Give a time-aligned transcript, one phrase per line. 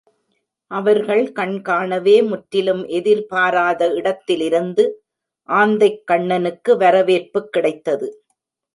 [0.71, 4.85] அவர்கள் கண் காணவே முற்றிலும் எதிர்பாராத இடத்திலிருந்து
[5.49, 8.09] ஆந்தைக்கண்ணனுக்கு வரவேற்புக் கிடைத்தது.